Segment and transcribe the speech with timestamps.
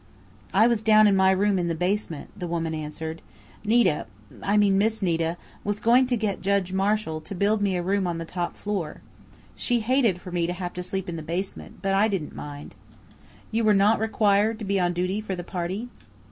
[0.51, 3.21] "I was down in my room in the basement," the woman answered.
[3.63, 4.07] "Nita
[4.41, 8.07] I mean Miss Nita was going to get Judge Marshall to build me a room
[8.07, 9.01] on the top floor.
[9.55, 12.73] She hated for me to have to sleep in the basement, but I didn't mind."
[13.51, 15.87] "You were not required to be on duty for the party?"